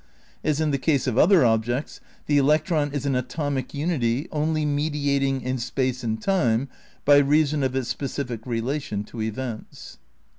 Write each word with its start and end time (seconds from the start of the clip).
As 0.43 0.59
in 0.59 0.71
the 0.71 0.79
case 0.79 1.05
of 1.05 1.19
other 1.19 1.45
objects 1.45 2.01
the 2.25 2.39
electron 2.39 2.91
is 2.91 3.05
an 3.05 3.13
atomic 3.13 3.71
unity 3.75 4.27
only 4.31 4.65
mediating 4.65 5.41
in 5.41 5.59
space 5.59 6.03
and 6.03 6.19
time 6.19 6.69
by 7.05 7.17
reason 7.17 7.61
of 7.61 7.75
its 7.75 7.89
specific 7.89 8.43
relation 8.47 9.03
to 9.03 9.21
events." 9.21 9.99